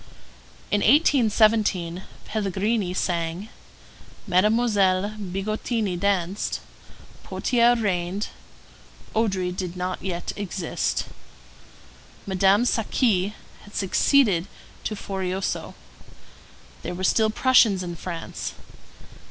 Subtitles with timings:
[0.71, 3.49] In 1817 Pelligrini sang;
[4.25, 6.59] Mademoiselle Bigottini danced;
[7.23, 8.29] Potier reigned;
[9.15, 11.05] Odry did not yet exist.
[12.25, 14.47] Madame Saqui had succeeded
[14.85, 15.75] to Forioso.
[16.81, 18.55] There were still Prussians in France.